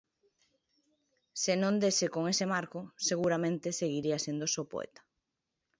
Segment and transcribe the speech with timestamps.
[1.41, 5.01] Se non dese con ese marco, seguramente seguiría sendo só poeta.